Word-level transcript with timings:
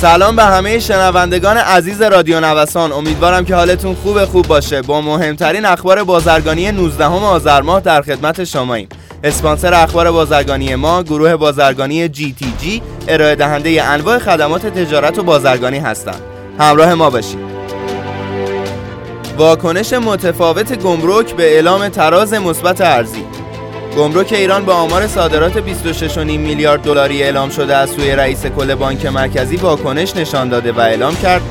سلام 0.00 0.36
به 0.36 0.42
همه 0.42 0.78
شنوندگان 0.78 1.56
عزیز 1.56 2.02
رادیو 2.02 2.40
نوسان. 2.40 2.92
امیدوارم 2.92 3.44
که 3.44 3.54
حالتون 3.54 3.94
خوب 3.94 4.24
خوب 4.24 4.46
باشه. 4.46 4.82
با 4.82 5.00
مهمترین 5.00 5.64
اخبار 5.64 6.04
بازرگانی 6.04 6.72
19 6.72 7.04
آذر 7.04 7.60
ماه 7.60 7.80
در 7.80 8.02
خدمت 8.02 8.44
شماییم. 8.44 8.88
اسپانسر 9.24 9.74
اخبار 9.74 10.10
بازرگانی 10.10 10.74
ما 10.74 11.02
گروه 11.02 11.36
بازرگانی 11.36 12.08
جی 12.08 12.32
تی 12.32 12.52
جی 12.60 12.82
ارائه 13.08 13.34
دهنده 13.34 13.82
انواع 13.84 14.18
خدمات 14.18 14.66
تجارت 14.66 15.18
و 15.18 15.22
بازرگانی 15.22 15.78
هستند. 15.78 16.20
همراه 16.58 16.94
ما 16.94 17.10
باشید. 17.10 17.38
واکنش 19.38 19.92
متفاوت 19.92 20.78
گمرک 20.82 21.34
به 21.34 21.54
اعلام 21.54 21.88
تراز 21.88 22.34
مثبت 22.34 22.80
ارزی. 22.80 23.24
گمرک 23.96 24.32
ایران 24.32 24.64
با 24.64 24.74
آمار 24.74 25.06
صادرات 25.06 25.84
26.5 26.12 26.18
میلیارد 26.18 26.82
دلاری 26.82 27.22
اعلام 27.22 27.50
شده 27.50 27.76
از 27.76 27.90
سوی 27.90 28.10
رئیس 28.10 28.46
کل 28.46 28.74
بانک 28.74 29.06
مرکزی 29.06 29.56
واکنش 29.56 30.16
نشان 30.16 30.48
داده 30.48 30.72
و 30.72 30.80
اعلام 30.80 31.16
کرد 31.16 31.42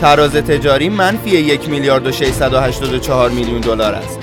تراز 0.00 0.32
تجاری 0.32 0.88
منفی 0.88 1.30
یک 1.30 1.68
میلیارد 1.68 2.06
و 2.06 2.12
684 2.12 3.30
میلیون 3.30 3.60
دلار 3.60 3.94
است. 3.94 4.18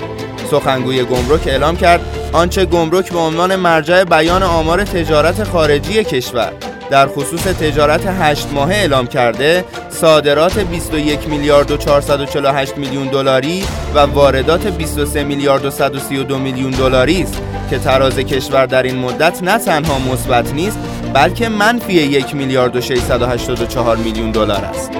سخنگوی 0.50 1.04
گمرک 1.04 1.46
اعلام 1.46 1.76
کرد 1.76 2.00
آنچه 2.32 2.64
گمرک 2.64 3.12
به 3.12 3.18
عنوان 3.18 3.56
مرجع 3.56 4.04
بیان 4.04 4.42
آمار 4.42 4.84
تجارت 4.84 5.44
خارجی 5.44 6.04
کشور 6.04 6.52
در 6.90 7.06
خصوص 7.06 7.42
تجارت 7.42 8.06
8 8.06 8.48
ماهه 8.52 8.74
اعلام 8.74 9.06
کرده 9.06 9.64
صادرات 10.00 10.58
21 10.58 11.28
میلیارد 11.28 11.70
و 11.70 11.76
448 11.76 12.78
میلیون 12.78 13.08
دلاری 13.08 13.64
و 13.94 13.98
واردات 13.98 14.66
23 14.66 15.24
میلیارد 15.24 15.64
و 15.64 15.70
132 15.70 16.38
میلیون 16.38 16.70
دلاری 16.70 17.22
است 17.22 17.42
که 17.70 17.78
تراز 17.78 18.16
کشور 18.16 18.66
در 18.66 18.82
این 18.82 18.98
مدت 18.98 19.42
نه 19.42 19.58
تنها 19.58 19.98
مثبت 19.98 20.54
نیست 20.54 20.78
بلکه 21.14 21.48
منفی 21.48 21.92
یک 21.92 22.34
میلیارد 22.34 22.76
و 22.76 22.80
684 22.80 23.96
میلیون 23.96 24.30
دلار 24.30 24.64
است. 24.64 24.90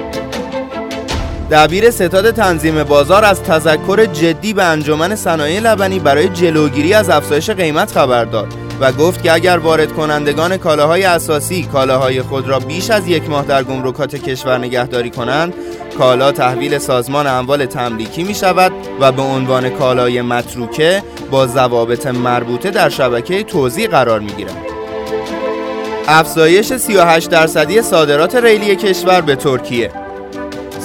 دبیر 1.51 1.91
ستاد 1.91 2.31
تنظیم 2.31 2.83
بازار 2.83 3.25
از 3.25 3.43
تذکر 3.43 4.05
جدی 4.05 4.53
به 4.53 4.63
انجمن 4.63 5.15
صنایع 5.15 5.59
لبنی 5.59 5.99
برای 5.99 6.29
جلوگیری 6.29 6.93
از 6.93 7.09
افزایش 7.09 7.49
قیمت 7.49 7.91
خبر 7.91 8.25
داد 8.25 8.60
و 8.81 8.91
گفت 8.91 9.23
که 9.23 9.31
اگر 9.31 9.57
وارد 9.57 9.93
کنندگان 9.93 10.57
کالاهای 10.57 11.03
اساسی 11.03 11.63
کالاهای 11.63 12.21
خود 12.21 12.47
را 12.47 12.59
بیش 12.59 12.89
از 12.89 13.07
یک 13.07 13.29
ماه 13.29 13.45
در 13.45 13.63
گمرکات 13.63 14.15
کشور 14.15 14.57
نگهداری 14.57 15.09
کنند 15.09 15.53
کالا 15.97 16.31
تحویل 16.31 16.77
سازمان 16.77 17.27
اموال 17.27 17.65
تملیکی 17.65 18.23
می 18.23 18.35
شود 18.35 18.71
و 18.99 19.11
به 19.11 19.21
عنوان 19.21 19.69
کالای 19.69 20.21
متروکه 20.21 21.03
با 21.31 21.47
ضوابط 21.47 22.07
مربوطه 22.07 22.71
در 22.71 22.89
شبکه 22.89 23.43
توزیع 23.43 23.87
قرار 23.87 24.19
می 24.19 24.31
گیرد. 24.31 24.57
افزایش 26.07 26.73
38 26.73 27.29
درصدی 27.29 27.81
صادرات 27.81 28.35
ریلی 28.35 28.75
کشور 28.75 29.21
به 29.21 29.35
ترکیه 29.35 29.91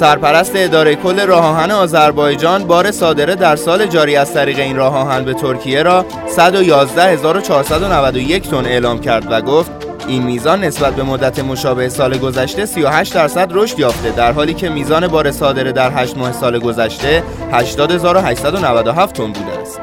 سرپرست 0.00 0.52
اداره 0.54 0.94
کل 0.94 1.26
راه 1.26 1.44
آهن 1.44 1.70
آذربایجان 1.70 2.64
بار 2.64 2.90
صادره 2.90 3.34
در 3.34 3.56
سال 3.56 3.86
جاری 3.86 4.16
از 4.16 4.34
طریق 4.34 4.58
این 4.58 4.76
راه 4.76 4.96
آهن 4.96 5.24
به 5.24 5.34
ترکیه 5.34 5.82
را 5.82 6.04
111491 6.36 8.50
تن 8.50 8.66
اعلام 8.66 9.00
کرد 9.00 9.26
و 9.30 9.40
گفت 9.40 9.70
این 10.08 10.22
میزان 10.22 10.64
نسبت 10.64 10.94
به 10.94 11.02
مدت 11.02 11.38
مشابه 11.38 11.88
سال 11.88 12.18
گذشته 12.18 12.66
38 12.66 13.14
درصد 13.14 13.48
رشد 13.50 13.78
یافته 13.78 14.10
در 14.10 14.32
حالی 14.32 14.54
که 14.54 14.68
میزان 14.68 15.08
بار 15.08 15.30
صادره 15.30 15.72
در 15.72 15.90
8 15.90 16.16
ماه 16.16 16.32
سال 16.32 16.58
گذشته 16.58 17.22
80897 17.52 19.16
تن 19.16 19.32
بوده 19.32 19.52
است. 19.62 19.80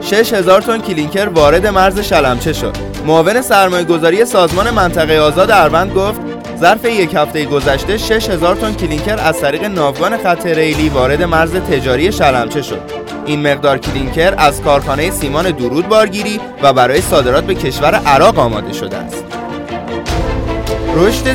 6000 0.00 0.62
تن 0.62 0.78
کلینکر 0.78 1.28
وارد 1.28 1.66
مرز 1.66 2.00
شلمچه 2.00 2.52
شد. 2.52 2.76
معاون 3.06 3.42
سرمایه 3.42 3.84
گذاری 3.84 4.24
سازمان 4.24 4.70
منطقه 4.70 5.18
آزاد 5.18 5.50
اروند 5.50 5.94
گفت 5.94 6.29
ظرف 6.60 6.84
یک 6.84 7.14
هفته 7.14 7.44
گذشته 7.44 7.98
6000 7.98 8.56
تن 8.56 8.74
کلینکر 8.74 9.18
از 9.18 9.40
طریق 9.40 9.64
ناوگان 9.64 10.16
خط 10.16 10.46
ریلی 10.46 10.88
وارد 10.88 11.22
مرز 11.22 11.52
تجاری 11.52 12.12
شلمچه 12.12 12.62
شد. 12.62 12.80
این 13.26 13.52
مقدار 13.52 13.78
کلینکر 13.78 14.34
از 14.38 14.62
کارخانه 14.62 15.10
سیمان 15.10 15.50
درود 15.50 15.88
بارگیری 15.88 16.40
و 16.62 16.72
برای 16.72 17.00
صادرات 17.00 17.44
به 17.44 17.54
کشور 17.54 17.94
عراق 17.94 18.38
آماده 18.38 18.72
شده 18.72 18.96
است. 18.96 19.24
رشد 20.96 21.34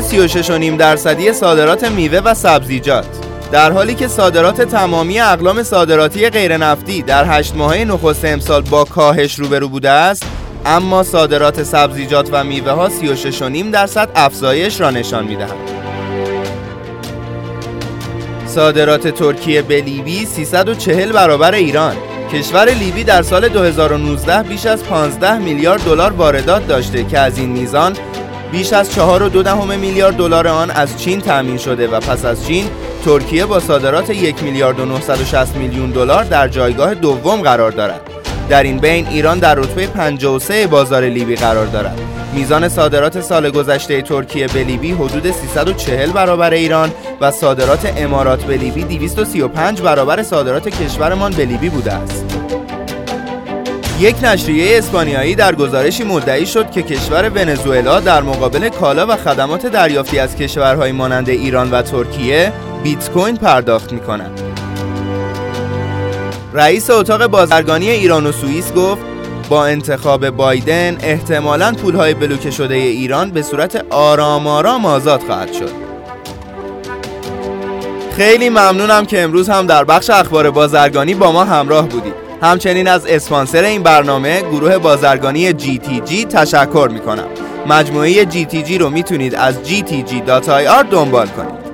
36.5 0.72 0.78
درصدی 0.78 1.32
صادرات 1.32 1.84
میوه 1.84 2.18
و 2.18 2.34
سبزیجات 2.34 3.06
در 3.52 3.72
حالی 3.72 3.94
که 3.94 4.08
صادرات 4.08 4.62
تمامی 4.62 5.20
اقلام 5.20 5.62
صادراتی 5.62 6.30
غیرنفتی 6.30 7.02
در 7.02 7.38
هشت 7.38 7.54
ماهه 7.54 7.84
نخست 7.84 8.24
امسال 8.24 8.62
با 8.62 8.84
کاهش 8.84 9.38
روبرو 9.38 9.68
بوده 9.68 9.90
است 9.90 10.26
اما 10.66 11.02
صادرات 11.02 11.62
سبزیجات 11.62 12.28
و 12.32 12.44
میوه 12.44 12.72
ها 12.72 12.88
36.5 12.88 13.72
درصد 13.72 14.08
افزایش 14.14 14.80
را 14.80 14.90
نشان 14.90 15.24
می‌دهند. 15.24 15.70
صادرات 18.46 19.08
ترکیه 19.08 19.62
به 19.62 19.80
لیبی 19.80 20.26
340 20.26 21.12
برابر 21.12 21.54
ایران 21.54 21.96
کشور 22.32 22.70
لیبی 22.70 23.04
در 23.04 23.22
سال 23.22 23.48
2019 23.48 24.42
بیش 24.42 24.66
از 24.66 24.84
15 24.84 25.38
میلیارد 25.38 25.84
دلار 25.84 26.12
واردات 26.12 26.68
داشته 26.68 27.04
که 27.04 27.18
از 27.18 27.38
این 27.38 27.48
میزان 27.48 27.96
بیش 28.52 28.72
از 28.72 28.94
4.2 28.94 29.76
میلیارد 29.76 30.16
دلار 30.16 30.48
آن 30.48 30.70
از 30.70 31.02
چین 31.02 31.20
تأمین 31.20 31.58
شده 31.58 31.88
و 31.88 32.00
پس 32.00 32.24
از 32.24 32.46
چین 32.46 32.68
ترکیه 33.04 33.46
با 33.46 33.60
صادرات 33.60 34.10
1 34.10 34.42
میلیارد 34.42 34.80
و 34.80 34.84
960 34.84 35.56
میلیون 35.56 35.90
دلار 35.90 36.24
در 36.24 36.48
جایگاه 36.48 36.94
دوم 36.94 37.42
قرار 37.42 37.70
دارد. 37.70 38.05
در 38.48 38.62
این 38.62 38.78
بین 38.78 39.06
ایران 39.06 39.38
در 39.38 39.54
رتبه 39.54 39.86
53 39.86 40.66
بازار 40.66 41.04
لیبی 41.04 41.36
قرار 41.36 41.66
دارد. 41.66 42.00
میزان 42.34 42.68
صادرات 42.68 43.20
سال 43.20 43.50
گذشته 43.50 44.02
ترکیه 44.02 44.46
به 44.46 44.64
لیبی 44.64 44.92
حدود 44.92 45.30
340 45.30 46.10
برابر 46.10 46.50
ایران 46.50 46.90
و 47.20 47.30
صادرات 47.30 47.92
امارات 47.96 48.44
به 48.44 48.56
لیبی 48.56 48.82
235 48.82 49.80
برابر 49.80 50.22
صادرات 50.22 50.68
کشورمان 50.68 51.32
به 51.32 51.44
لیبی 51.44 51.68
بوده 51.68 51.92
است. 51.92 52.24
یک 54.00 54.16
نشریه 54.22 54.78
اسپانیایی 54.78 55.34
در 55.34 55.54
گزارشی 55.54 56.04
مدعی 56.04 56.46
شد 56.46 56.70
که 56.70 56.82
کشور 56.82 57.30
ونزوئلا 57.34 58.00
در 58.00 58.22
مقابل 58.22 58.68
کالا 58.68 59.06
و 59.06 59.16
خدمات 59.16 59.66
دریافتی 59.66 60.18
از 60.18 60.36
کشورهای 60.36 60.92
مانند 60.92 61.28
ایران 61.28 61.70
و 61.70 61.82
ترکیه 61.82 62.52
بیت 62.82 63.10
کوین 63.10 63.36
پرداخت 63.36 63.92
می 63.92 64.00
کند. 64.00 64.55
رئیس 66.56 66.90
اتاق 66.90 67.26
بازرگانی 67.26 67.90
ایران 67.90 68.26
و 68.26 68.32
سوئیس 68.32 68.72
گفت 68.72 69.02
با 69.48 69.66
انتخاب 69.66 70.30
بایدن 70.30 70.96
احتمالاً 71.02 71.72
پولهای 71.72 72.14
بلوکه 72.14 72.50
شده 72.50 72.74
ایران 72.74 73.30
به 73.30 73.42
صورت 73.42 73.84
آرام 73.90 74.46
آرام 74.46 74.86
آزاد 74.86 75.20
خواهد 75.22 75.52
شد. 75.52 75.70
خیلی 78.16 78.48
ممنونم 78.48 79.06
که 79.06 79.22
امروز 79.22 79.50
هم 79.50 79.66
در 79.66 79.84
بخش 79.84 80.10
اخبار 80.10 80.50
بازرگانی 80.50 81.14
با 81.14 81.32
ما 81.32 81.44
همراه 81.44 81.88
بودید. 81.88 82.14
همچنین 82.42 82.88
از 82.88 83.06
اسپانسر 83.06 83.62
این 83.62 83.82
برنامه 83.82 84.40
گروه 84.40 84.78
بازرگانی 84.78 85.52
GTG 85.52 86.26
تشکر 86.30 86.88
می 86.92 87.00
کنم. 87.00 87.28
مجموعه 87.66 88.24
GTG 88.24 88.70
رو 88.80 88.90
می‌تونید 88.90 89.34
از 89.34 89.54
gtg.ir 89.64 90.84
دنبال 90.90 91.26
کنید. 91.26 91.65